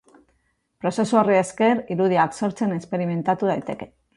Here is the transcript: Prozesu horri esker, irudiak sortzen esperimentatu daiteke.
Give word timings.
Prozesu 0.85 1.19
horri 1.21 1.35
esker, 1.41 1.83
irudiak 1.97 2.35
sortzen 2.43 2.75
esperimentatu 2.79 3.53
daiteke. 3.53 3.93